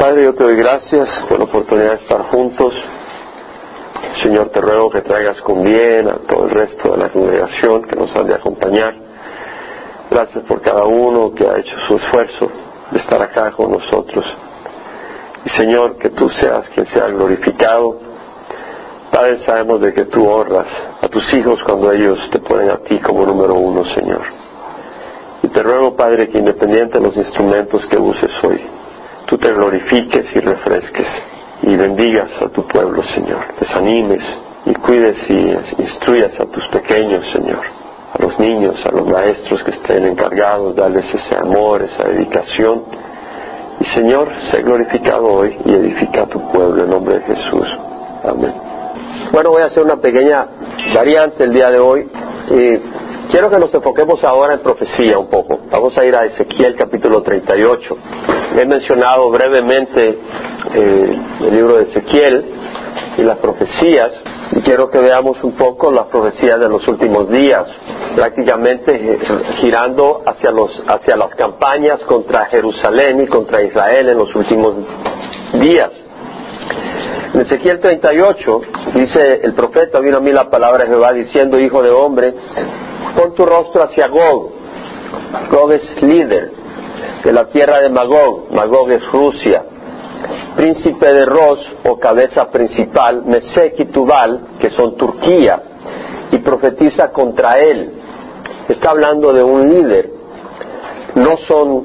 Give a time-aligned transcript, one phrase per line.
[0.00, 2.72] Padre, yo te doy gracias por la oportunidad de estar juntos.
[4.22, 7.96] Señor, te ruego que traigas con bien a todo el resto de la congregación que
[7.96, 8.94] nos han de acompañar.
[10.10, 12.50] Gracias por cada uno que ha hecho su esfuerzo
[12.90, 14.24] de estar acá con nosotros.
[15.44, 17.98] Y Señor, que tú seas quien sea glorificado.
[19.12, 20.68] Padre, sabemos de que tú honras
[21.02, 24.22] a tus hijos cuando ellos te ponen a ti como número uno, Señor.
[25.42, 28.79] Y te ruego, Padre, que independiente de los instrumentos que uses hoy,
[29.26, 31.06] tú te glorifiques y refresques
[31.62, 33.44] y bendigas a tu pueblo, Señor.
[33.60, 34.22] Desanimes
[34.66, 37.60] y cuides y instruyas a tus pequeños, Señor.
[38.12, 42.84] A los niños, a los maestros que estén encargados, darles ese amor, esa dedicación.
[43.80, 47.68] Y Señor, sé glorificado hoy y edifica a tu pueblo en nombre de Jesús.
[48.24, 48.54] Amén.
[49.32, 50.46] Bueno, voy a hacer una pequeña
[50.94, 52.08] variante el día de hoy.
[53.30, 55.60] quiero que nos enfoquemos ahora en profecía un poco.
[55.70, 57.96] Vamos a ir a Ezequiel capítulo 38.
[58.56, 60.18] He mencionado brevemente
[60.74, 62.44] eh, el libro de Ezequiel
[63.16, 64.12] y las profecías
[64.52, 67.64] y quiero que veamos un poco las profecías de los últimos días,
[68.16, 69.18] prácticamente eh,
[69.60, 74.74] girando hacia, los, hacia las campañas contra Jerusalén y contra Israel en los últimos
[75.52, 75.90] días.
[77.32, 78.60] En Ezequiel 38
[78.94, 82.34] dice el profeta, vino a mí la palabra de Jehová diciendo, hijo de hombre,
[83.16, 84.50] pon tu rostro hacia Gog.
[85.52, 86.59] Gog es líder
[87.24, 88.52] de la tierra de Magog.
[88.52, 89.64] Magog es Rusia.
[90.56, 95.62] Príncipe de Ros o cabeza principal, Mesek y Tubal, que son Turquía,
[96.30, 97.92] y profetiza contra él.
[98.68, 100.10] Está hablando de un líder.
[101.14, 101.84] No son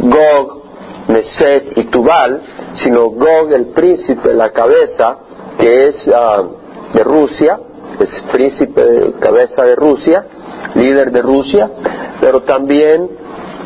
[0.00, 0.62] Gog,
[1.08, 2.40] Mesek y Tubal,
[2.74, 5.18] sino Gog, el príncipe, la cabeza,
[5.58, 6.42] que es ah,
[6.92, 7.58] de Rusia,
[7.98, 10.24] es príncipe, cabeza de Rusia,
[10.74, 11.70] líder de Rusia,
[12.20, 13.19] pero también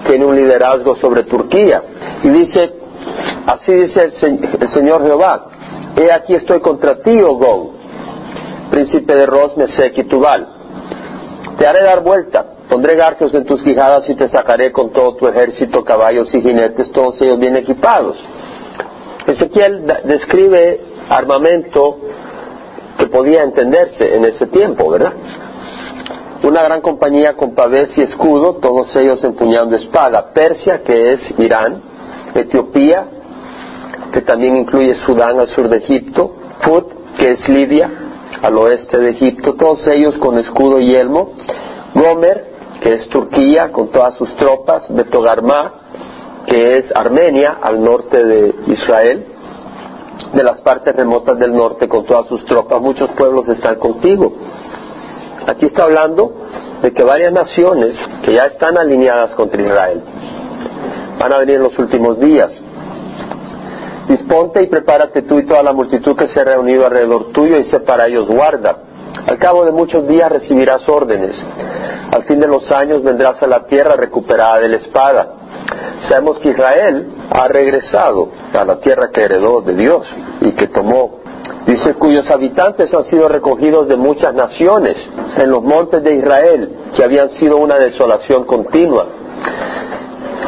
[0.07, 1.83] tiene un liderazgo sobre Turquía.
[2.23, 2.73] Y dice,
[3.47, 5.47] así dice el, Señor Jehová,
[5.97, 7.73] he aquí estoy contra ti, oh Gog,
[8.71, 10.49] príncipe de Ros, Mesec y Tubal.
[11.59, 15.29] Te haré dar vuelta, pondré garfios en tus quijadas y te sacaré con todo tu
[15.29, 18.17] ejército, caballos y jinetes, todos ellos bien equipados.
[19.27, 21.99] Ezequiel describe armamento
[22.99, 25.13] que podía entenderse en ese tiempo, ¿verdad?
[26.45, 30.35] Una gran compañía con pavés y escudo, todos ellos empuñando espada.
[30.35, 31.83] Persia, que es Irán,
[32.35, 33.07] Etiopía,
[34.13, 37.91] que también incluye Sudán al sur de Egipto, Put, que es Libia,
[38.43, 41.33] al oeste de Egipto, todos ellos con escudo y yelmo.
[41.95, 44.85] Gomer, que es Turquía, con todas sus tropas.
[44.91, 45.73] Betogarmá,
[46.47, 49.29] que es Armenia, al norte de Israel
[50.33, 54.33] de las partes remotas del norte con todas sus tropas, muchos pueblos están contigo.
[55.47, 56.33] Aquí está hablando
[56.83, 60.03] de que varias naciones que ya están alineadas contra Israel
[61.19, 62.51] van a venir en los últimos días.
[64.09, 67.65] Disponte y prepárate tú y toda la multitud que se ha reunido alrededor tuyo y
[67.71, 68.77] sé para ellos guarda.
[69.27, 71.35] Al cabo de muchos días recibirás órdenes.
[72.13, 75.29] Al fin de los años vendrás a la tierra recuperada de la espada.
[76.09, 80.07] Sabemos que Israel ha regresado a la tierra que heredó de Dios
[80.43, 81.24] y que tomó.
[81.67, 84.97] Dice, cuyos habitantes han sido recogidos de muchas naciones
[85.37, 89.07] en los montes de Israel, que habían sido una desolación continua.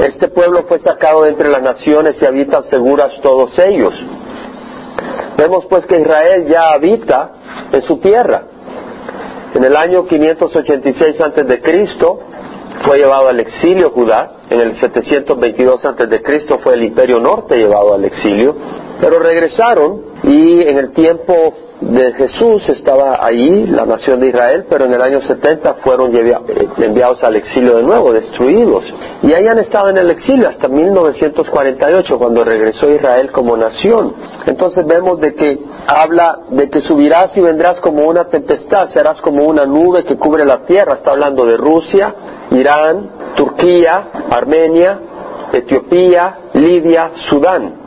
[0.01, 3.95] Este pueblo fue sacado de entre las naciones y habitan seguras todos ellos.
[5.39, 7.31] Vemos pues que Israel ya habita
[7.73, 8.43] en su tierra.
[9.55, 12.21] En el año 586 antes de Cristo
[12.85, 16.59] fue llevado al exilio Judá en el 722 a.C.
[16.63, 18.55] fue el imperio norte llevado al exilio,
[19.01, 21.33] pero regresaron y en el tiempo
[21.81, 26.13] de Jesús estaba allí la nación de Israel, pero en el año 70 fueron
[26.79, 28.85] enviados al exilio de nuevo, destruidos.
[29.23, 34.15] Y ahí han estado en el exilio hasta 1948, cuando regresó Israel como nación.
[34.47, 39.47] Entonces vemos de que habla de que subirás y vendrás como una tempestad, serás como
[39.47, 40.95] una nube que cubre la tierra.
[40.95, 42.15] Está hablando de Rusia,
[42.51, 44.99] Irán, Turquía, Armenia,
[45.53, 47.87] Etiopía, Libia, Sudán.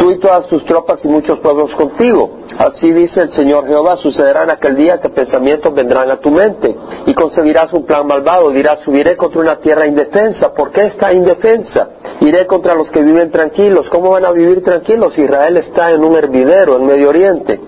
[0.00, 2.38] Tú y todas tus tropas y muchos pueblos contigo.
[2.56, 6.74] Así dice el Señor Jehová, sucederá en aquel día que pensamientos vendrán a tu mente
[7.04, 8.48] y concebirás un plan malvado.
[8.50, 10.54] Dirás, subiré contra una tierra indefensa.
[10.54, 11.90] ¿Por qué está indefensa?
[12.20, 13.90] Iré contra los que viven tranquilos.
[13.90, 15.18] ¿Cómo van a vivir tranquilos?
[15.18, 17.60] Israel está en un hervidero en Medio Oriente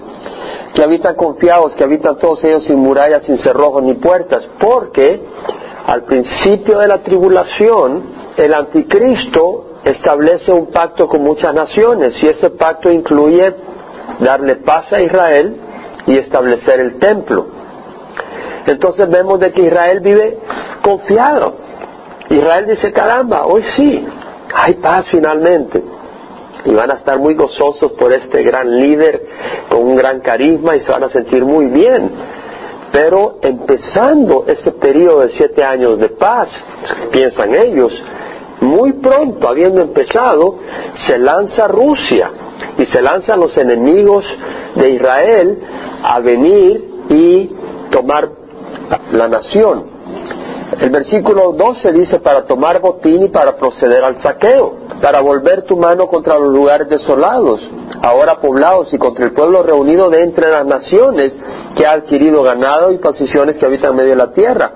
[0.72, 5.20] que habitan confiados, que habitan todos ellos sin murallas, sin cerrojos ni puertas, porque
[5.84, 8.04] al principio de la tribulación,
[8.38, 13.54] el anticristo establece un pacto con muchas naciones y ese pacto incluye
[14.20, 15.56] darle paz a Israel
[16.06, 17.46] y establecer el templo.
[18.66, 20.38] Entonces vemos de que Israel vive
[20.82, 21.54] confiado.
[22.28, 24.06] Israel dice, caramba, hoy sí,
[24.54, 25.82] hay paz finalmente.
[26.64, 29.26] y van a estar muy gozosos por este gran líder
[29.68, 32.10] con un gran carisma y se van a sentir muy bien.
[32.92, 36.48] Pero empezando ese periodo de siete años de paz,
[37.10, 37.92] piensan ellos,
[38.60, 40.56] muy pronto, habiendo empezado,
[41.06, 42.30] se lanza Rusia
[42.78, 44.24] y se lanzan los enemigos
[44.76, 45.58] de Israel
[46.02, 47.50] a venir y
[47.90, 48.28] tomar
[49.12, 49.92] la nación.
[50.80, 55.76] El versículo 12 dice para tomar botín y para proceder al saqueo, para volver tu
[55.76, 57.60] mano contra los lugares desolados,
[58.02, 61.36] ahora poblados y contra el pueblo reunido de entre las naciones
[61.76, 64.72] que ha adquirido ganado y posiciones que habitan en medio de la tierra.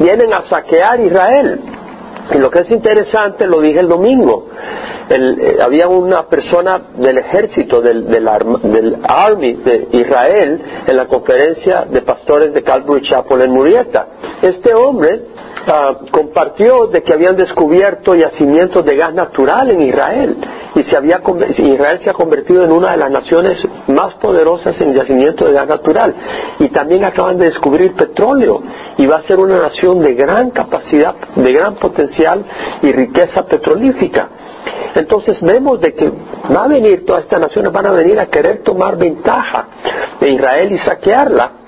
[0.00, 1.60] Vienen a saquear Israel.
[2.34, 4.48] Y lo que es interesante, lo dije el domingo,
[5.08, 12.02] eh, había una persona del ejército, del, del, Army de Israel, en la conferencia de
[12.02, 14.08] pastores de Calvary Chapel en Murieta.
[14.42, 15.22] Este hombre
[15.66, 20.36] ah, compartió de que habían descubierto yacimientos de gas natural en Israel.
[20.74, 21.20] Y se había,
[21.56, 23.58] Israel se ha convertido en una de las naciones
[23.88, 26.14] más poderosas en yacimientos de gas natural.
[26.58, 28.62] Y también acaban de descubrir petróleo.
[28.98, 32.44] Y va a ser una nación de gran capacidad, de gran potencial
[32.82, 34.28] y riqueza petrolífica.
[34.94, 36.10] Entonces vemos de que
[36.54, 39.68] va a venir, todas estas naciones van a venir a querer tomar ventaja
[40.20, 41.65] de Israel y saquearla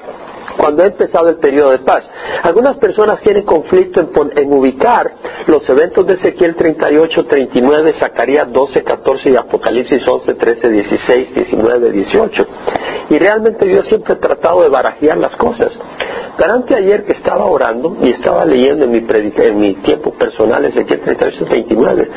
[0.59, 2.05] cuando ha empezado el periodo de paz.
[2.43, 5.11] Algunas personas tienen conflicto en, ubicar
[5.47, 11.93] los eventos de Ezequiel 38, 39, Zacarías 12, 14 y Apocalipsis 11, 13, 16, 19,
[11.93, 12.47] 18.
[13.11, 15.73] Y realmente yo siempre he tratado de barajear las cosas.
[16.39, 21.01] Durante ayer que estaba orando y estaba leyendo en mi, en mi tiempo personal Ezequiel
[21.01, 22.11] 38, 29,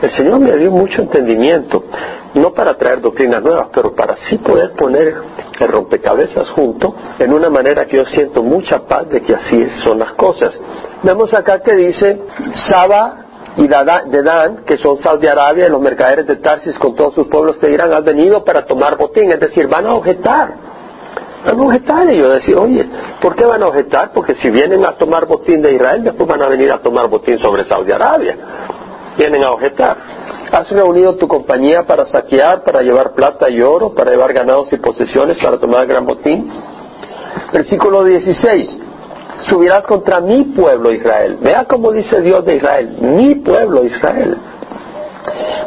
[0.00, 1.84] el Señor me dio mucho entendimiento,
[2.32, 5.16] no para traer doctrinas nuevas, pero para sí poder poner
[5.60, 9.98] el rompecabezas junto en una manera que yo siento mucha paz de que así son
[9.98, 10.54] las cosas.
[11.02, 12.22] Vemos acá que dice
[12.70, 13.26] Saba
[13.58, 17.68] y Dedán, que son Saudi Arabia los mercaderes de Tarsis con todos sus pueblos te
[17.68, 20.77] dirán, han venido para tomar botín, es decir, van a objetar.
[21.44, 22.88] Van a objetar yo decir, oye,
[23.20, 24.12] ¿por qué van a objetar?
[24.12, 27.38] Porque si vienen a tomar botín de Israel, después van a venir a tomar botín
[27.38, 28.36] sobre Saudi Arabia.
[29.16, 29.96] Vienen a objetar.
[30.50, 34.76] Has reunido tu compañía para saquear, para llevar plata y oro, para llevar ganados y
[34.76, 36.50] posesiones, para tomar gran botín.
[37.52, 38.78] Versículo 16.
[39.42, 41.38] Subirás contra mi pueblo Israel.
[41.40, 42.96] Vea cómo dice Dios de Israel.
[43.00, 44.36] Mi pueblo Israel.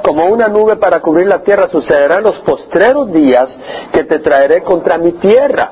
[0.03, 3.49] Como una nube para cubrir la tierra sucederán los postreros días
[3.91, 5.71] que te traeré contra mi tierra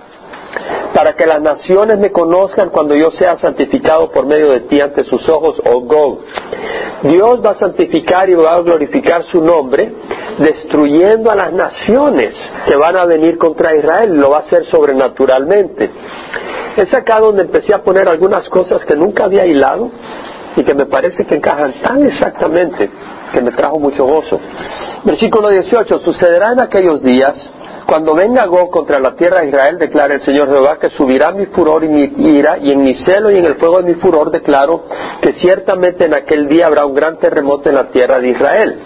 [0.93, 5.03] para que las naciones me conozcan cuando yo sea santificado por medio de ti ante
[5.03, 6.19] sus ojos, oh Gog.
[7.03, 9.93] Dios va a santificar y va a glorificar su nombre,
[10.39, 12.33] destruyendo a las naciones
[12.67, 15.89] que van a venir contra Israel, lo va a hacer sobrenaturalmente.
[16.75, 19.91] Es acá donde empecé a poner algunas cosas que nunca había hilado
[20.55, 22.89] y que me parece que encajan tan exactamente
[23.33, 24.39] que me trajo mucho gozo.
[25.03, 27.33] Versículo 18, sucederá en aquellos días
[27.89, 31.47] cuando venga Gog contra la tierra de Israel, declara el Señor Jehová que subirá mi
[31.47, 34.29] furor y mi ira, y en mi celo y en el fuego de mi furor
[34.29, 34.83] declaro
[35.19, 38.79] que ciertamente en aquel día habrá un gran terremoto en la tierra de Israel.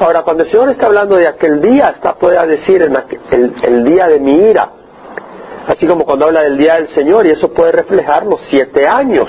[0.00, 4.08] Ahora, cuando el Señor está hablando de aquel día, está puede decir en el día
[4.08, 4.68] de mi ira,
[5.68, 9.28] así como cuando habla del día del Señor, y eso puede reflejar los siete años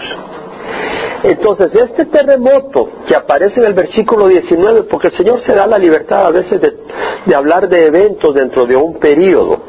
[1.24, 5.78] entonces, este terremoto que aparece en el versículo 19, porque el Señor se da la
[5.78, 9.60] libertad a veces de, hablar de eventos dentro de un periodo,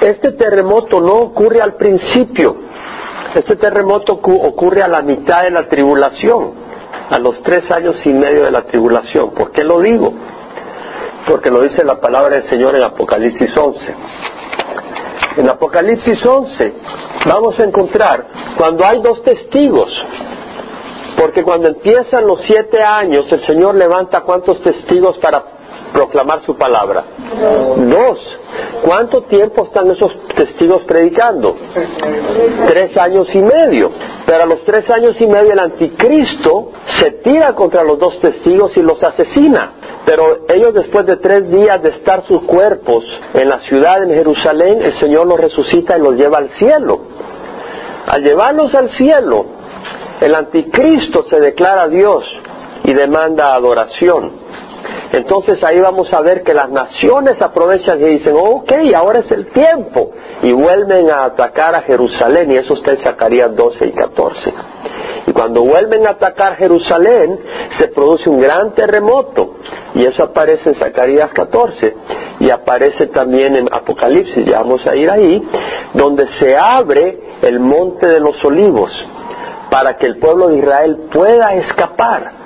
[0.00, 2.56] este terremoto no ocurre al principio,
[3.34, 6.54] este terremoto ocurre a la mitad de la tribulación,
[7.08, 9.30] a los tres años y medio de la tribulación.
[9.30, 10.12] ¿Por qué lo digo?
[11.28, 13.94] Porque lo dice la palabra del Señor en Apocalipsis 11.
[15.36, 16.72] En Apocalipsis 11
[17.26, 18.26] vamos a encontrar
[18.56, 19.90] cuando hay dos testigos,
[21.16, 25.42] porque cuando empiezan los siete años el Señor levanta cuántos testigos para
[25.92, 27.04] proclamar su palabra.
[27.76, 28.18] Dos.
[28.82, 31.56] ¿Cuánto tiempo están esos testigos predicando?
[32.66, 33.90] Tres años y medio.
[34.26, 38.76] Pero a los tres años y medio el anticristo se tira contra los dos testigos
[38.76, 39.72] y los asesina.
[40.04, 43.04] Pero ellos después de tres días de estar sus cuerpos
[43.34, 47.00] en la ciudad, en Jerusalén, el Señor los resucita y los lleva al cielo.
[48.06, 49.46] Al llevarlos al cielo,
[50.20, 52.22] el anticristo se declara Dios
[52.84, 54.32] y demanda adoración.
[55.12, 59.48] Entonces ahí vamos a ver que las naciones aprovechan y dicen, ok, ahora es el
[59.48, 60.10] tiempo,
[60.42, 64.54] y vuelven a atacar a Jerusalén, y eso está en Zacarías 12 y 14.
[65.26, 67.38] Y cuando vuelven a atacar Jerusalén,
[67.78, 69.56] se produce un gran terremoto,
[69.94, 71.94] y eso aparece en Zacarías 14,
[72.40, 75.46] y aparece también en Apocalipsis, ya vamos a ir ahí,
[75.92, 78.90] donde se abre el monte de los olivos,
[79.70, 82.41] para que el pueblo de Israel pueda escapar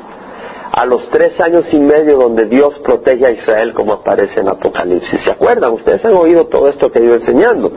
[0.77, 5.23] a los tres años y medio donde Dios protege a Israel como aparece en Apocalipsis.
[5.25, 5.73] ¿Se acuerdan?
[5.73, 7.73] Ustedes han oído todo esto que yo enseñando.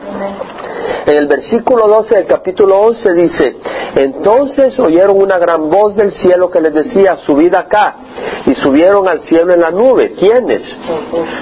[1.06, 3.56] En el versículo 12 del capítulo 11 dice,
[3.96, 7.96] entonces oyeron una gran voz del cielo que les decía, subid acá,
[8.46, 10.12] y subieron al cielo en la nube.
[10.12, 10.62] ¿Quiénes?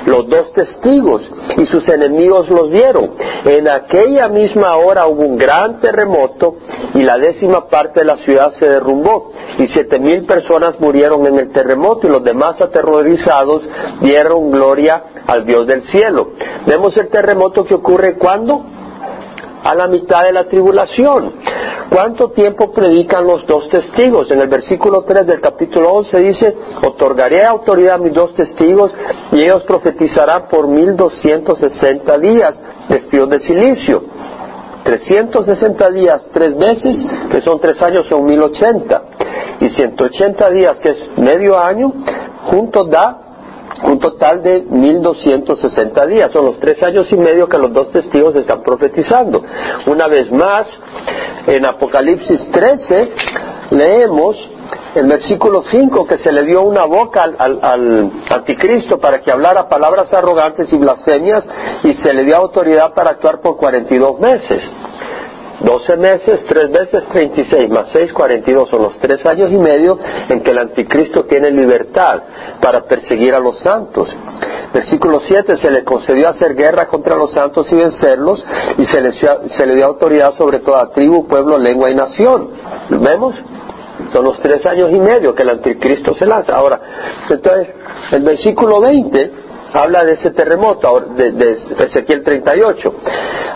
[0.06, 1.22] Los dos testigos,
[1.56, 3.10] y sus enemigos los vieron.
[3.44, 6.56] En aquella misma hora hubo un gran terremoto,
[6.94, 11.38] y la décima parte de la ciudad se derrumbó, y siete mil personas murieron en
[11.38, 13.62] el terremoto, y los demás aterrorizados
[14.00, 16.30] dieron gloria al Dios del cielo.
[16.66, 18.64] Vemos el terremoto que ocurre cuando?
[19.62, 21.32] a la mitad de la tribulación.
[21.90, 24.30] ¿Cuánto tiempo predican los dos testigos?
[24.30, 28.92] En el versículo 3 del capítulo 11 dice, otorgaré autoridad a mis dos testigos
[29.32, 34.02] y ellos profetizarán por 1260 días vestidos de silicio.
[34.88, 36.96] 360 días tres veces,
[37.30, 39.02] que son tres años, son 1080.
[39.60, 41.92] Y 180 días, que es medio año,
[42.44, 43.18] juntos da
[43.84, 46.30] un total de 1260 días.
[46.32, 49.42] Son los tres años y medio que los dos testigos están profetizando.
[49.86, 50.66] Una vez más,
[51.46, 53.12] en Apocalipsis 13
[53.72, 54.36] leemos
[54.98, 60.12] el versículo 5 que se le dio una boca al, anticristo para que hablara palabras
[60.12, 61.46] arrogantes y blasfemias
[61.84, 64.62] y se le dio autoridad para actuar por 42 meses.
[65.60, 70.40] 12 meses, 3 veces 36, más 6, 42, son los 3 años y medio en
[70.40, 72.22] que el anticristo tiene libertad
[72.60, 74.08] para perseguir a los santos.
[74.72, 78.44] Versículo 7, se le concedió hacer guerra contra los santos y vencerlos,
[78.76, 82.50] y se le, se le dio autoridad sobre toda tribu, pueblo, lengua y nación.
[82.90, 83.34] ¿Vemos?
[84.12, 86.56] Son los tres años y medio que el anticristo se lanza.
[86.56, 86.80] Ahora,
[87.28, 87.68] entonces,
[88.12, 89.32] el versículo 20
[89.72, 92.94] habla de ese terremoto de, de Ezequiel 38.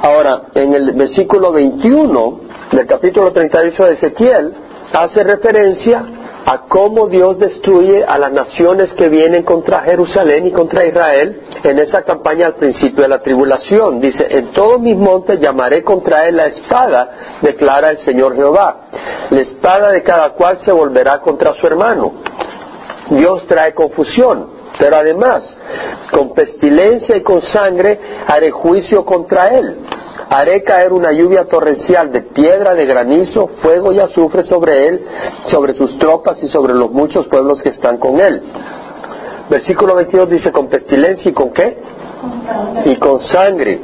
[0.03, 2.41] Ahora, en el versículo 21
[2.73, 4.53] del capítulo 38 de Ezequiel,
[4.93, 6.05] hace referencia
[6.45, 11.79] a cómo Dios destruye a las naciones que vienen contra Jerusalén y contra Israel en
[11.79, 14.01] esa campaña al principio de la tribulación.
[14.01, 18.81] Dice, en todos mis montes llamaré contra él la espada, declara el Señor Jehová.
[19.31, 22.13] La espada de cada cual se volverá contra su hermano.
[23.11, 24.63] Dios trae confusión.
[24.79, 25.45] Pero además,
[26.11, 29.77] con pestilencia y con sangre haré juicio contra él.
[30.29, 35.05] Haré caer una lluvia torrencial de piedra, de granizo, fuego y azufre sobre él,
[35.47, 38.43] sobre sus tropas y sobre los muchos pueblos que están con él.
[39.51, 41.77] Versículo 22 dice, con pestilencia y con qué?
[42.87, 43.81] Y con sangre.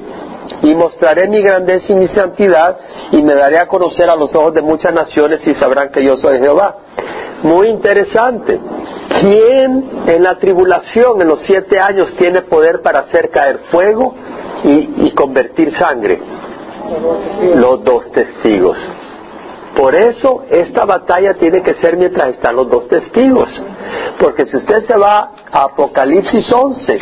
[0.62, 2.78] Y mostraré mi grandeza y mi santidad
[3.12, 6.16] y me daré a conocer a los ojos de muchas naciones y sabrán que yo
[6.16, 6.76] soy Jehová.
[7.42, 8.58] Muy interesante.
[9.20, 14.14] ¿Quién en la tribulación en los siete años tiene poder para hacer caer fuego
[14.64, 16.18] y, convertir sangre?
[17.54, 18.78] Los dos testigos.
[19.76, 23.48] Por eso esta batalla tiene que ser mientras están los dos testigos.
[24.18, 26.98] Porque si usted se va a Apocalipsis 11,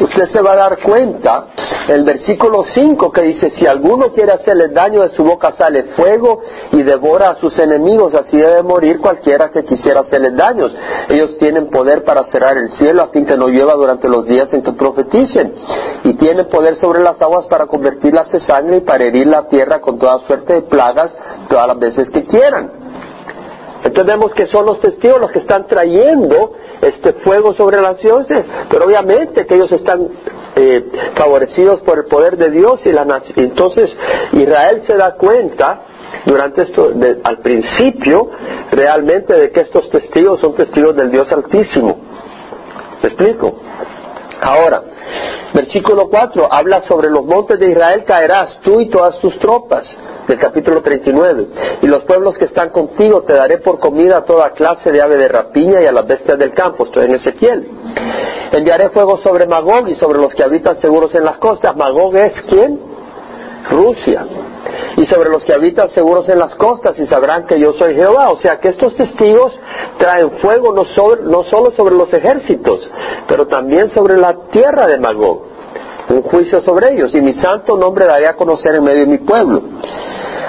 [0.00, 1.46] usted se va a dar cuenta,
[1.88, 6.40] el versículo 5 que dice, si alguno quiere hacerle daño de su boca sale fuego
[6.72, 10.72] y devora a sus enemigos, así debe morir cualquiera que quisiera hacerle daños.
[11.08, 14.52] Ellos tienen poder para cerrar el cielo a fin que no llueva durante los días
[14.52, 15.52] en que profeticen.
[16.04, 19.80] Y tienen poder sobre las aguas para convertirlas en sangre y para herir la tierra
[19.80, 21.16] con toda suerte de plagas
[21.48, 22.77] todas las veces que quieran.
[23.84, 28.44] Entonces vemos que son los testigos los que están trayendo este fuego sobre las naciones,
[28.70, 30.08] pero obviamente que ellos están
[30.56, 30.84] eh,
[31.16, 33.06] favorecidos por el poder de Dios y la
[33.36, 33.96] entonces
[34.32, 35.82] Israel se da cuenta
[36.24, 36.90] durante esto,
[37.22, 38.30] al principio,
[38.72, 41.98] realmente de que estos testigos son testigos del Dios Altísimo.
[43.02, 43.60] ¿Me explico?
[44.40, 44.82] Ahora,
[45.54, 49.84] versículo 4 habla sobre los montes de Israel caerás tú y todas tus tropas
[50.28, 51.46] del capítulo 39.
[51.82, 55.16] Y los pueblos que están contigo te daré por comida a toda clase de ave
[55.16, 56.84] de rapiña y a las bestias del campo.
[56.84, 57.68] Estoy en Ezequiel.
[58.52, 61.74] Enviaré fuego sobre Magog y sobre los que habitan seguros en las costas.
[61.74, 62.78] Magog es quién?
[63.70, 64.26] Rusia.
[64.96, 68.30] Y sobre los que habitan seguros en las costas y sabrán que yo soy Jehová.
[68.30, 69.52] O sea que estos testigos
[69.96, 70.84] traen fuego no,
[71.22, 72.86] no solo sobre los ejércitos,
[73.26, 75.47] pero también sobre la tierra de Magog
[76.10, 79.18] un juicio sobre ellos, y mi santo nombre daré a conocer en medio de mi
[79.18, 79.62] pueblo.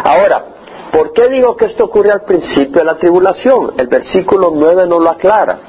[0.03, 0.45] Ahora,
[0.91, 3.73] ¿por qué digo que esto ocurre al principio de la tribulación?
[3.77, 5.59] El versículo 9 no lo aclara.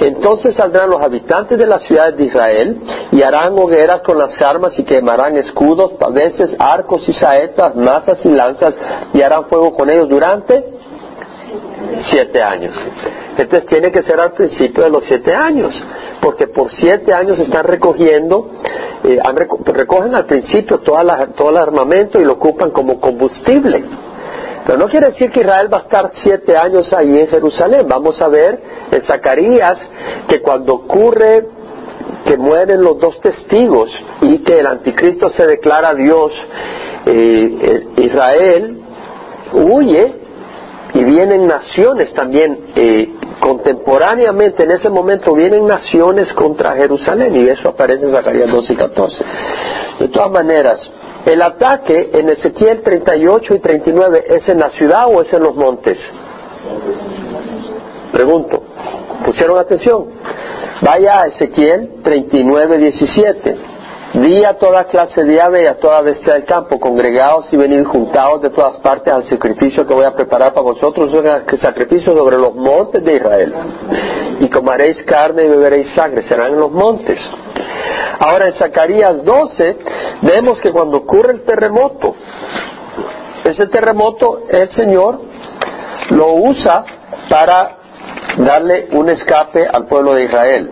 [0.00, 2.80] Entonces saldrán los habitantes de las ciudades de Israel
[3.12, 8.28] y harán hogueras con las armas y quemarán escudos, paveses, arcos y saetas, masas y
[8.28, 8.74] lanzas
[9.12, 10.80] y harán fuego con ellos durante
[12.10, 12.74] siete años.
[13.36, 15.74] Entonces tiene que ser al principio de los siete años,
[16.20, 18.50] porque por siete años están recogiendo,
[19.04, 19.18] eh,
[19.66, 23.84] recogen al principio toda todo el armamento y lo ocupan como combustible.
[24.66, 27.86] Pero no quiere decir que Israel va a estar siete años ahí en Jerusalén.
[27.88, 28.60] Vamos a ver
[28.92, 29.78] en Zacarías
[30.28, 31.46] que cuando ocurre
[32.24, 33.90] que mueren los dos testigos
[34.20, 36.30] y que el anticristo se declara Dios,
[37.06, 38.80] eh, Israel
[39.52, 40.19] huye
[40.94, 43.08] y vienen naciones también eh,
[43.40, 48.76] contemporáneamente en ese momento vienen naciones contra Jerusalén y eso aparece en Zacarías 12 y
[48.76, 49.24] 14
[50.00, 50.80] de todas maneras
[51.24, 55.54] el ataque en Ezequiel 38 y 39 es en la ciudad o es en los
[55.54, 55.98] montes
[58.12, 58.62] pregunto.
[59.24, 60.06] Pusieron atención
[60.82, 63.56] vaya a Ezequiel 39 17
[64.12, 67.84] Di a toda clase de ave y a toda bestia del campo, congregados y venid
[67.84, 72.36] juntados de todas partes al sacrificio que voy a preparar para vosotros, un sacrificio sobre
[72.36, 73.54] los montes de Israel.
[74.40, 77.20] Y comeréis carne y beberéis sangre, serán en los montes.
[78.18, 79.76] Ahora en Zacarías 12
[80.22, 82.16] vemos que cuando ocurre el terremoto,
[83.44, 85.20] ese terremoto el Señor
[86.10, 86.84] lo usa
[87.28, 87.76] para
[88.38, 90.70] darle un escape al pueblo de Israel.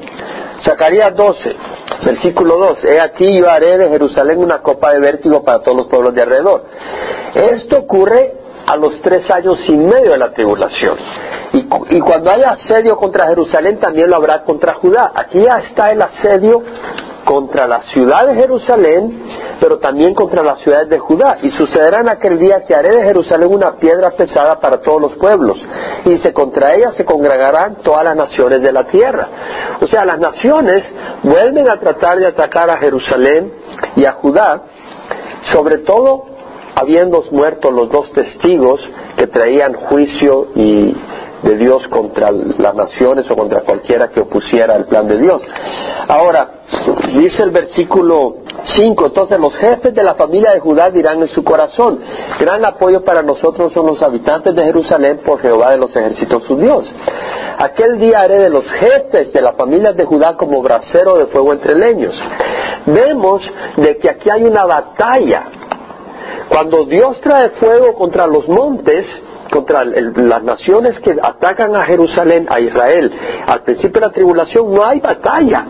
[0.64, 1.56] Zacarías 12,
[2.04, 5.86] versículo 2, he aquí yo haré de Jerusalén una copa de vértigo para todos los
[5.86, 6.64] pueblos de alrededor.
[7.34, 8.32] Esto ocurre
[8.66, 10.96] a los tres años y medio de la tribulación.
[11.52, 15.12] Y, y, cuando haya asedio contra Jerusalén, también lo habrá contra Judá.
[15.14, 16.62] Aquí ya está el asedio
[17.28, 19.22] contra la ciudad de Jerusalén,
[19.60, 21.36] pero también contra las ciudades de Judá.
[21.42, 25.12] Y sucederá en aquel día que haré de Jerusalén una piedra pesada para todos los
[25.16, 25.58] pueblos,
[26.06, 29.28] y se contra ella se congregarán todas las naciones de la tierra.
[29.78, 30.82] O sea, las naciones
[31.22, 33.52] vuelven a tratar de atacar a Jerusalén
[33.94, 34.62] y a Judá,
[35.52, 36.24] sobre todo
[36.76, 38.80] habiendo muerto los dos testigos
[39.18, 40.96] que traían juicio y
[41.42, 45.40] de Dios contra las naciones o contra cualquiera que opusiera el plan de Dios.
[46.08, 46.48] Ahora,
[47.14, 48.38] dice el versículo
[48.74, 52.00] 5, entonces los jefes de la familia de Judá dirán en su corazón,
[52.38, 56.56] gran apoyo para nosotros son los habitantes de Jerusalén por Jehová de los ejércitos su
[56.56, 56.84] Dios.
[57.58, 61.52] Aquel día haré de los jefes de la familia de Judá como brasero de fuego
[61.52, 62.14] entre leños.
[62.86, 63.42] Vemos
[63.76, 65.44] de que aquí hay una batalla.
[66.48, 69.06] Cuando Dios trae fuego contra los montes,
[69.58, 73.12] contra las naciones que atacan a Jerusalén, a Israel.
[73.46, 75.64] Al principio de la tribulación no hay batalla.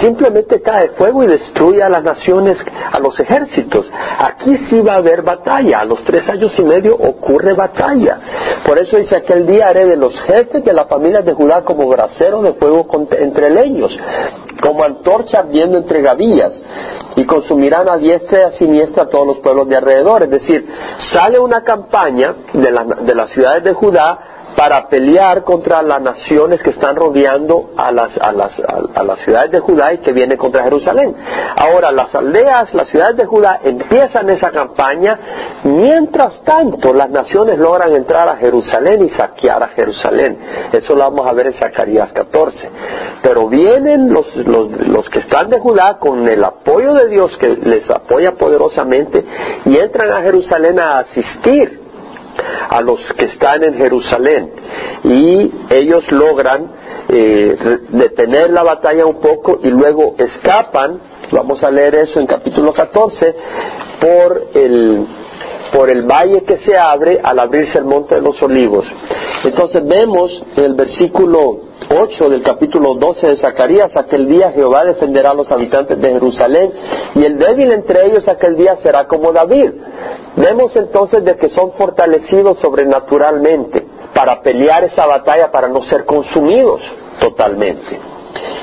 [0.00, 2.58] Simplemente cae fuego y destruye a las naciones,
[2.92, 3.86] a los ejércitos.
[4.18, 5.80] Aquí sí va a haber batalla.
[5.80, 8.20] A los tres años y medio ocurre batalla.
[8.64, 11.88] Por eso dice aquel día haré de los jefes de la familia de Judá como
[11.88, 13.96] brasero de fuego entre leños,
[14.60, 16.52] como antorcha ardiendo entre gavillas,
[17.16, 20.24] y consumirán a diestra y a siniestra a todos los pueblos de alrededor.
[20.24, 20.66] Es decir,
[21.12, 22.70] sale una campaña de,
[23.02, 28.16] de las ciudades de Judá para pelear contra las naciones que están rodeando a las,
[28.16, 28.52] a las,
[28.94, 31.14] a, las ciudades de Judá y que vienen contra Jerusalén.
[31.56, 37.92] Ahora, las aldeas, las ciudades de Judá empiezan esa campaña, mientras tanto las naciones logran
[37.92, 40.38] entrar a Jerusalén y saquear a Jerusalén.
[40.72, 42.70] Eso lo vamos a ver en Zacarías 14.
[43.22, 47.48] Pero vienen los, los, los que están de Judá con el apoyo de Dios que
[47.48, 49.22] les apoya poderosamente
[49.66, 51.85] y entran a Jerusalén a asistir
[52.68, 54.52] a los que están en Jerusalén.
[55.04, 56.70] Y ellos logran
[57.08, 57.56] eh,
[57.90, 63.34] detener la batalla un poco y luego escapan, vamos a leer eso en capítulo 14,
[64.00, 65.06] por el,
[65.72, 68.86] por el valle que se abre al abrirse el monte de los olivos.
[69.44, 75.30] Entonces vemos en el versículo 8 del capítulo 12 de Zacarías, aquel día Jehová defenderá
[75.30, 76.72] a los habitantes de Jerusalén
[77.14, 79.72] y el débil entre ellos aquel día será como David.
[80.36, 86.80] Vemos entonces de que son fortalecidos sobrenaturalmente para pelear esa batalla, para no ser consumidos
[87.20, 88.15] totalmente.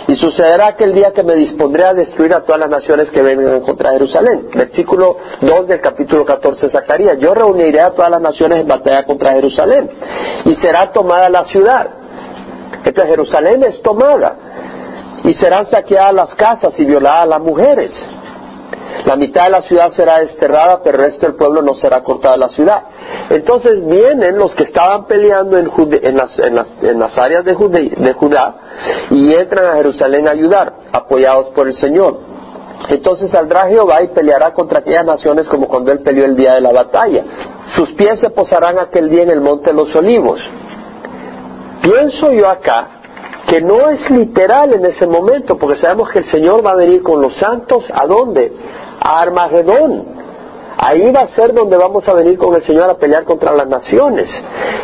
[0.07, 3.61] Y sucederá aquel día que me dispondré a destruir a todas las naciones que vengan
[3.61, 4.49] contra Jerusalén.
[4.53, 7.17] Versículo 2 del capítulo 14 de Zacarías.
[7.19, 9.89] Yo reuniré a todas las naciones en batalla contra Jerusalén
[10.45, 12.03] y será tomada la ciudad
[12.83, 14.35] entonces Jerusalén es tomada
[15.23, 17.91] y serán saqueadas las casas y violadas las mujeres.
[19.05, 22.35] La mitad de la ciudad será desterrada, pero el resto del pueblo no será cortada
[22.35, 22.83] de la ciudad.
[23.29, 25.65] Entonces vienen los que estaban peleando en,
[26.17, 28.55] las, áreas de, de Judá
[29.09, 32.19] y entran a Jerusalén a ayudar, apoyados por el Señor.
[32.89, 36.61] Entonces saldrá Jehová y peleará contra aquellas naciones como cuando él peleó el día de
[36.61, 37.23] la batalla.
[37.75, 40.39] Sus pies se posarán aquel día en el monte de los olivos
[41.83, 42.87] Pienso yo acá
[43.45, 47.03] que no es literal en ese momento, porque sabemos que el Señor va a venir
[47.03, 48.53] con los santos, ¿a dónde?
[48.99, 50.23] Armagedón.
[50.77, 53.67] Ahí va a ser donde vamos a venir con el Señor a pelear contra las
[53.67, 54.27] naciones.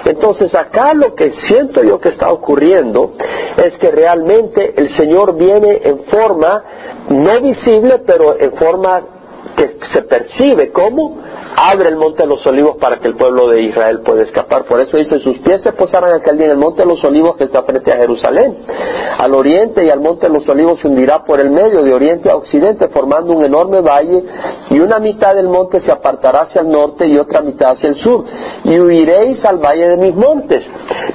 [0.06, 3.14] Entonces acá lo que siento yo que está ocurriendo
[3.58, 6.64] es que realmente el Señor viene en forma
[7.10, 9.02] no visible, pero en forma
[9.58, 11.18] que se percibe como
[11.56, 14.66] abre el monte de los olivos para que el pueblo de Israel pueda escapar.
[14.66, 17.38] Por eso dice, sus pies se posarán aquel día en el monte de los olivos
[17.38, 18.58] que está frente a Jerusalén.
[19.18, 22.30] Al oriente y al monte de los olivos se hundirá por el medio, de oriente
[22.30, 24.24] a occidente, formando un enorme valle,
[24.70, 27.96] y una mitad del monte se apartará hacia el norte y otra mitad hacia el
[27.96, 28.24] sur.
[28.64, 30.64] Y huiréis al valle de mis montes.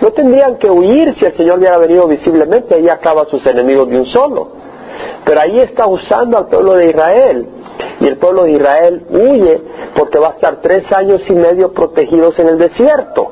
[0.01, 3.99] No tendrían que huir si el Señor hubiera venido visiblemente, ahí acaba sus enemigos de
[3.99, 4.49] un solo.
[5.25, 7.49] Pero ahí está usando al pueblo de Israel
[8.05, 9.62] y el pueblo de Israel huye
[9.97, 13.31] porque va a estar tres años y medio protegidos en el desierto.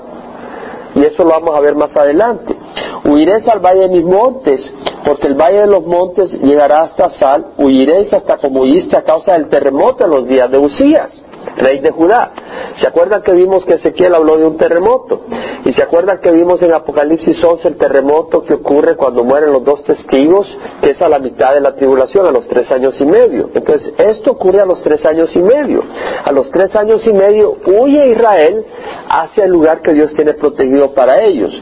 [0.95, 2.57] Y eso lo vamos a ver más adelante.
[3.05, 4.61] Huiréis al valle de mis montes,
[5.05, 7.53] porque el valle de los montes llegará hasta Sal.
[7.59, 11.23] Huiréis hasta como huiste a causa del terremoto en los días de Usías
[11.57, 12.33] rey de Judá.
[12.81, 15.23] ¿Se acuerdan que vimos que Ezequiel habló de un terremoto?
[15.65, 19.65] Y se acuerdan que vimos en Apocalipsis 11 el terremoto que ocurre cuando mueren los
[19.65, 20.47] dos testigos,
[20.81, 23.51] que es a la mitad de la tribulación, a los tres años y medio.
[23.55, 25.85] Entonces, esto ocurre a los tres años y medio.
[26.25, 28.65] A los tres años y medio huye Israel
[29.09, 31.53] hacia el lugar que Dios tiene protegido para ellos.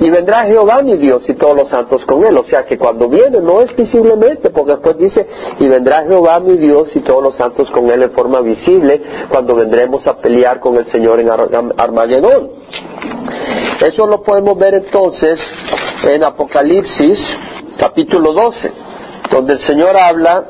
[0.00, 2.36] Y vendrá Jehová mi Dios y todos los santos con él.
[2.36, 5.26] O sea que cuando viene no es visiblemente, porque después dice,
[5.58, 9.54] y vendrá Jehová mi Dios y todos los santos con él en forma visible, cuando
[9.54, 11.30] vendremos a pelear con el Señor en
[11.76, 12.50] Armagedón.
[13.80, 15.38] Eso lo podemos ver entonces
[16.04, 17.18] en Apocalipsis
[17.78, 18.72] capítulo 12,
[19.30, 20.44] donde el Señor habla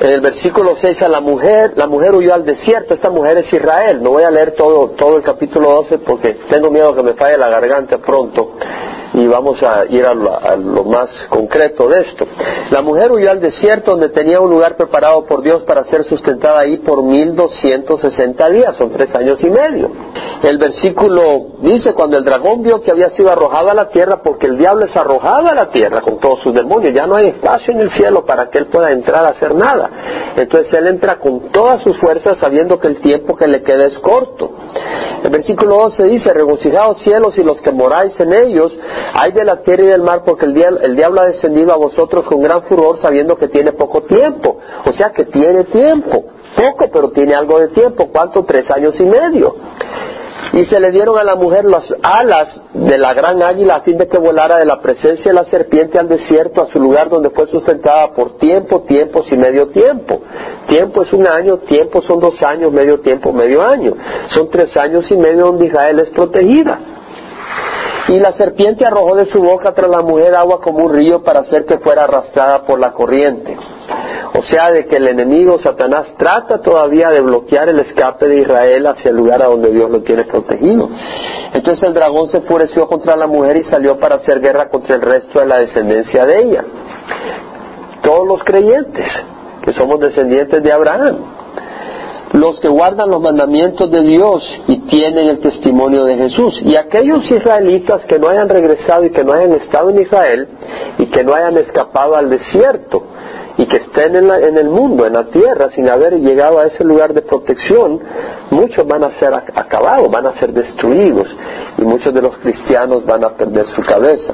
[0.00, 3.52] en el versículo 6 a la mujer, la mujer huyó al desierto, esta mujer es
[3.52, 7.14] Israel, no voy a leer todo, todo el capítulo 12 porque tengo miedo que me
[7.14, 8.56] falle la garganta pronto
[9.14, 12.26] y vamos a ir a lo, más concreto de esto.
[12.70, 16.60] La mujer huyó al desierto donde tenía un lugar preparado por Dios para ser sustentada
[16.60, 19.90] ahí por 1260 días, son tres años y medio.
[20.42, 24.46] El versículo dice, cuando el dragón vio que había sido arrojado a la tierra, porque
[24.46, 27.74] el diablo es arrojado a la tierra con todos sus demonios, ya no hay espacio
[27.74, 29.90] en el cielo para que él pueda entrar a hacer nada.
[30.36, 33.98] Entonces él entra con todas sus fuerzas sabiendo que el tiempo que le queda es
[33.98, 34.50] corto.
[35.22, 38.72] El versículo 12 dice, regocijaos cielos y los que moráis en ellos,
[39.14, 41.76] hay de la tierra y del mar porque el diablo, el diablo ha descendido a
[41.76, 44.58] vosotros con gran furor sabiendo que tiene poco tiempo.
[44.84, 46.24] O sea que tiene tiempo.
[46.56, 48.08] Poco, pero tiene algo de tiempo.
[48.12, 48.44] ¿Cuánto?
[48.44, 49.54] Tres años y medio.
[50.52, 53.96] Y se le dieron a la mujer las alas de la gran águila a fin
[53.96, 57.30] de que volara de la presencia de la serpiente al desierto, a su lugar donde
[57.30, 60.20] fue sustentada por tiempo, tiempos y medio tiempo.
[60.68, 63.94] Tiempo es un año, tiempo son dos años, medio tiempo, medio año.
[64.34, 66.91] Son tres años y medio donde Israel es protegida.
[68.12, 71.40] Y la serpiente arrojó de su boca tras la mujer agua como un río para
[71.40, 73.56] hacer que fuera arrastrada por la corriente.
[74.38, 78.86] O sea, de que el enemigo Satanás trata todavía de bloquear el escape de Israel
[78.86, 80.90] hacia el lugar a donde Dios lo tiene protegido.
[81.54, 85.00] Entonces el dragón se enfureció contra la mujer y salió para hacer guerra contra el
[85.00, 86.64] resto de la descendencia de ella.
[88.02, 89.08] Todos los creyentes,
[89.62, 91.16] que somos descendientes de Abraham,
[92.32, 96.60] los que guardan los mandamientos de Dios y tienen el testimonio de Jesús.
[96.64, 100.48] Y aquellos israelitas que no hayan regresado y que no hayan estado en Israel
[100.98, 103.04] y que no hayan escapado al desierto
[103.58, 106.84] y que estén en, en el mundo, en la tierra, sin haber llegado a ese
[106.84, 108.00] lugar de protección,
[108.50, 111.28] muchos van a ser acabados, van a ser destruidos
[111.76, 114.32] y muchos de los cristianos van a perder su cabeza.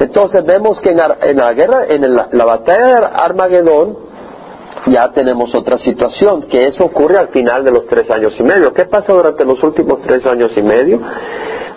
[0.00, 4.13] Entonces vemos que en, la guerra, en la batalla de Armagedón,
[4.86, 8.72] ya tenemos otra situación, que eso ocurre al final de los tres años y medio.
[8.72, 11.00] ¿Qué pasa durante los últimos tres años y medio?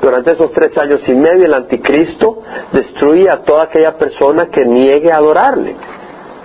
[0.01, 2.39] Durante esos tres años y medio el anticristo
[2.71, 5.75] destruye a toda aquella persona que niegue a adorarle,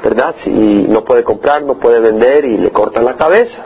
[0.03, 0.35] ¿verdad?
[0.43, 3.63] Si no puede comprar, no puede vender y le cortan la cabeza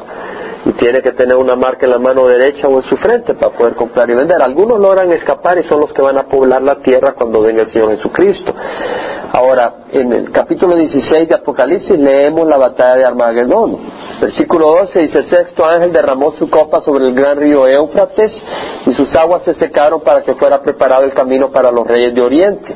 [0.67, 3.57] y tiene que tener una marca en la mano derecha o en su frente para
[3.57, 4.43] poder comprar y vender.
[4.43, 7.69] Algunos logran escapar y son los que van a poblar la tierra cuando venga el
[7.71, 8.53] Señor Jesucristo.
[9.33, 13.79] Ahora, en el capítulo 16 de Apocalipsis leemos la batalla de Armagedón.
[14.21, 18.33] Versículo 12 dice, el sexto ángel derramó su copa sobre el gran río Éufrates
[18.87, 22.23] y sus aguas se secaron para que fuera preparado el camino para los reyes de
[22.23, 22.75] Oriente.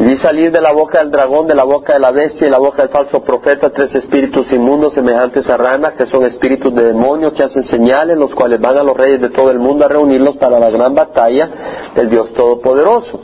[0.00, 2.44] Y vi salir de la boca del dragón, de la boca de la bestia y
[2.44, 6.72] de la boca del falso profeta tres espíritus inmundos semejantes a ranas, que son espíritus
[6.72, 9.84] de demonios que hacen señales, los cuales van a los reyes de todo el mundo
[9.84, 11.50] a reunirlos para la gran batalla
[11.94, 13.20] del Dios Todopoderoso.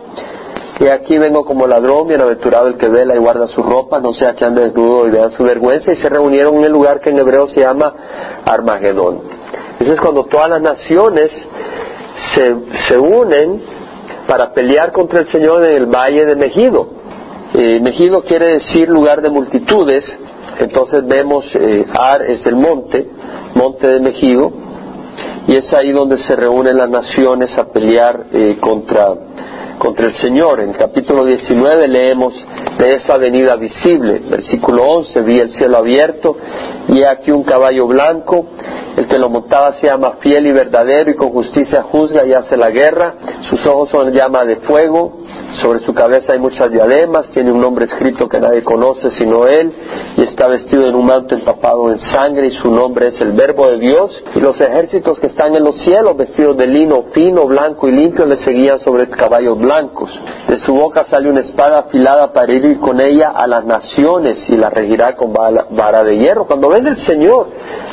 [0.78, 4.34] Y aquí vengo como ladrón, bienaventurado el que vela y guarda su ropa, no sea
[4.34, 7.18] que ande desnudo y vea su vergüenza, y se reunieron en el lugar que en
[7.18, 7.94] hebreo se llama
[8.44, 9.22] Armagedón.
[9.80, 11.30] Eso es cuando todas las naciones
[12.34, 12.54] se,
[12.86, 13.75] se unen
[14.26, 16.88] para pelear contra el Señor en el valle de Megido.
[17.54, 17.80] Eh,
[18.26, 20.04] quiere decir lugar de multitudes,
[20.58, 23.08] entonces vemos eh, Ar es el monte,
[23.54, 24.52] monte de Megido,
[25.46, 29.14] y es ahí donde se reúnen las naciones a pelear eh, contra
[29.78, 30.60] contra el Señor.
[30.60, 32.34] En el capítulo 19 leemos
[32.78, 34.22] de esa venida visible.
[34.28, 36.36] Versículo 11, vi el cielo abierto
[36.88, 38.46] y aquí un caballo blanco.
[38.96, 42.56] El que lo montaba se llama fiel y verdadero y con justicia juzga y hace
[42.56, 43.14] la guerra.
[43.50, 45.25] Sus ojos son llama de fuego.
[45.62, 47.30] Sobre su cabeza hay muchas diademas.
[47.30, 49.72] Tiene un nombre escrito que nadie conoce sino él.
[50.16, 53.70] Y está vestido en un manto empapado en sangre y su nombre es el Verbo
[53.70, 54.22] de Dios.
[54.34, 58.26] Y los ejércitos que están en los cielos vestidos de lino fino, blanco y limpio
[58.26, 60.10] le seguían sobre caballos blancos.
[60.48, 64.56] De su boca sale una espada afilada para ir con ella a las naciones y
[64.56, 66.46] la regirá con vara de hierro.
[66.46, 67.48] Cuando venga el Señor,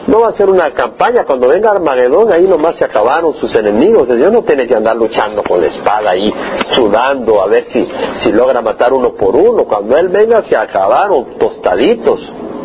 [0.08, 1.25] no va a ser una campaña.
[1.25, 4.10] Cuando venga Armagedón, ahí nomás se acabaron sus enemigos.
[4.10, 6.34] El Señor no tiene que andar luchando con la espada ahí,
[6.75, 7.88] sudando a ver si,
[8.24, 9.65] si logra matar uno por uno.
[9.65, 12.19] Cuando Él venga, se acabaron tostaditos.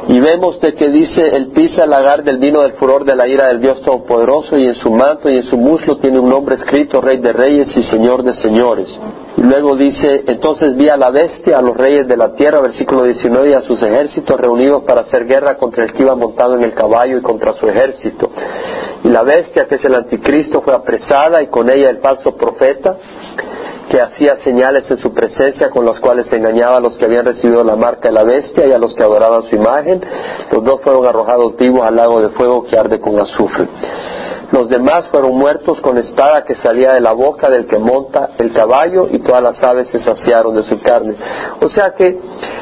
[0.08, 3.28] Y vemos de que dice, el pisa el lagar del vino del furor de la
[3.28, 6.54] ira del Dios Todopoderoso y en su manto y en su muslo tiene un nombre
[6.54, 8.88] escrito, Rey de Reyes y Señor de Señores.
[9.36, 13.04] Y luego dice, entonces vi a la bestia, a los reyes de la tierra, versículo
[13.04, 16.62] 19, y a sus ejércitos reunidos para hacer guerra contra el que iba montado en
[16.62, 18.30] el caballo y contra su ejército.
[19.04, 22.96] Y la bestia, que es el anticristo, fue apresada y con ella el falso profeta
[23.88, 27.64] que hacía señales en su presencia con las cuales engañaba a los que habían recibido
[27.64, 30.00] la marca de la bestia y a los que adoraban su imagen.
[30.50, 33.66] Los dos fueron arrojados vivos al lago de fuego que arde con azufre.
[34.50, 38.52] Los demás fueron muertos con espada que salía de la boca del que monta el
[38.52, 41.16] caballo y todas las aves se saciaron de su carne.
[41.60, 42.18] O sea que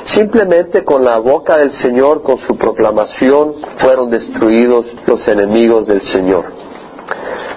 [0.07, 6.45] simplemente con la boca del Señor, con su proclamación, fueron destruidos los enemigos del Señor.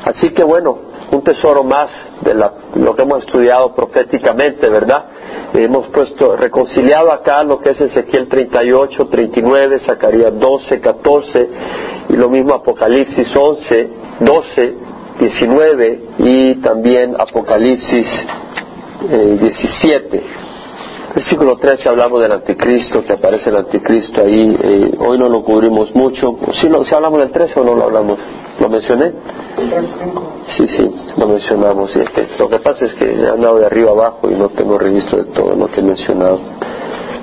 [0.06, 1.90] Así que bueno, un tesoro más
[2.22, 5.06] de lo que hemos estudiado proféticamente, ¿verdad?
[5.54, 11.50] Hemos puesto, reconciliado acá lo que es Ezequiel 38, 39, Zacarías 12, 14
[12.10, 14.76] y lo mismo Apocalipsis 11, 12,
[15.20, 18.08] 19 y también Apocalipsis
[19.10, 20.18] 17.
[20.18, 20.24] Eh,
[21.16, 24.56] Versículo 13 hablamos del anticristo, que aparece el anticristo ahí.
[24.62, 26.38] Eh, hoy no lo cubrimos mucho.
[26.62, 28.20] ¿Sí, lo, hablamos del 13 o no lo hablamos?
[28.60, 29.14] ¿Lo mencioné?
[30.58, 31.92] Sí, sí, lo mencionamos.
[32.38, 35.26] lo que pasa es que he andado de arriba abajo y no tengo registro de
[35.32, 36.40] todo lo que he mencionado.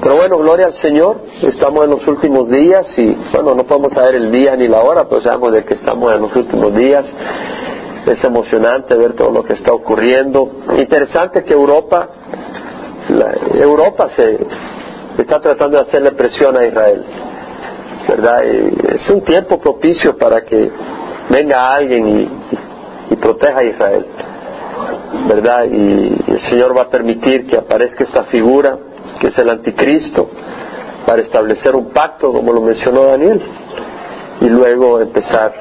[0.02, 1.20] Pero bueno, gloria al Señor.
[1.42, 5.08] Estamos en los últimos días y, bueno, no podemos saber el día ni la hora,
[5.08, 7.04] pero sabemos de que estamos en los últimos días.
[8.06, 10.48] Es emocionante ver todo lo que está ocurriendo.
[10.76, 12.08] Interesante que Europa
[13.54, 14.38] Europa se
[15.18, 17.04] está tratando de hacerle presión a Israel,
[18.08, 18.44] ¿verdad?
[18.44, 20.70] es un tiempo propicio para que
[21.30, 22.30] venga alguien
[23.10, 24.06] y, proteja a Israel,
[25.28, 25.64] ¿verdad?
[25.64, 28.76] Y, el Señor va a permitir que aparezca esta figura,
[29.20, 30.28] que es el anticristo,
[31.06, 33.42] para establecer un pacto, como lo mencionó Daniel,
[34.40, 35.52] y luego empezar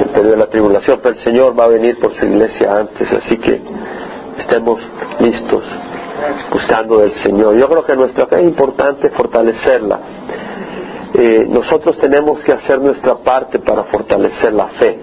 [0.00, 1.00] el periodo de la tribulación.
[1.02, 3.60] Pero el Señor va a venir por su iglesia antes, así que
[4.38, 4.80] estemos
[5.20, 5.64] listos
[6.52, 7.58] buscando del Señor.
[7.58, 9.98] Yo creo que nuestra fe es importante fortalecerla.
[11.14, 14.98] Eh, nosotros tenemos que hacer nuestra parte para fortalecer la fe.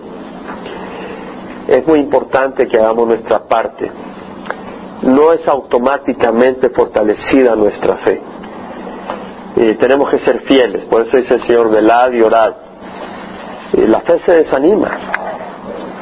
[1.67, 3.91] Es muy importante que hagamos nuestra parte.
[5.03, 8.21] No es automáticamente fortalecida nuestra fe.
[9.55, 12.53] Eh, tenemos que ser fieles, por eso dice el Señor, velad y orad.
[13.73, 14.89] Eh, la fe se desanima,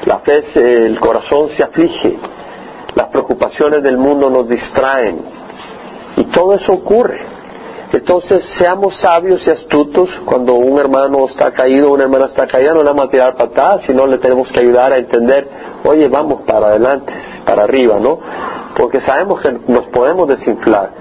[0.06, 0.42] la fe,
[0.86, 2.18] el corazón se aflige,
[2.96, 5.22] las preocupaciones del mundo nos distraen
[6.16, 7.37] y todo eso ocurre.
[7.94, 12.84] Entonces seamos sabios y astutos cuando un hermano está caído, una hermana está caída, no
[12.84, 15.48] le vamos a tirar patadas, sino le tenemos que ayudar a entender,
[15.86, 17.14] oye, vamos para adelante,
[17.46, 18.20] para arriba, ¿no?
[18.76, 20.92] Porque sabemos que nos podemos desinflar,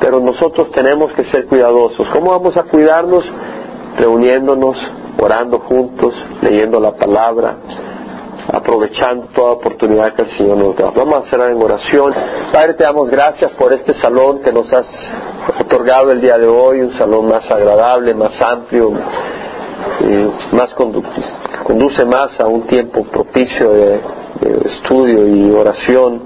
[0.00, 2.06] pero nosotros tenemos que ser cuidadosos.
[2.12, 3.24] ¿Cómo vamos a cuidarnos?
[3.96, 4.76] Reuniéndonos,
[5.18, 7.56] orando juntos, leyendo la palabra,
[8.52, 10.90] aprovechando toda oportunidad que el Señor nos da.
[10.90, 12.12] Vamos a cerrar en oración.
[12.52, 14.86] Padre, te damos gracias por este salón que nos has
[15.60, 18.92] otorgado el día de hoy, un salón más agradable, más amplio,
[20.52, 24.00] más conduce más a un tiempo propicio de,
[24.64, 26.22] estudio y oración.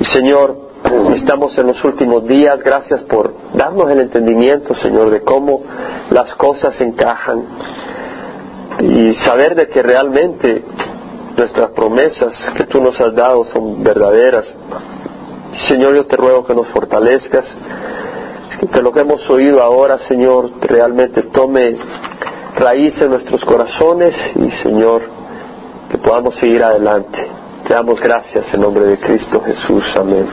[0.00, 0.56] Y Señor,
[1.14, 5.62] estamos en los últimos días, gracias por darnos el entendimiento, Señor, de cómo
[6.10, 7.42] las cosas encajan
[8.80, 10.64] y saber de que realmente
[11.36, 14.46] nuestras promesas que tú nos has dado son verdaderas.
[15.68, 17.44] Señor, yo te ruego que nos fortalezcas,
[18.72, 21.76] que lo que hemos oído ahora, Señor, realmente tome
[22.56, 25.02] raíz en nuestros corazones y, Señor,
[25.90, 27.28] que podamos seguir adelante.
[27.66, 29.84] Te damos gracias en nombre de Cristo Jesús.
[29.98, 30.24] Amén.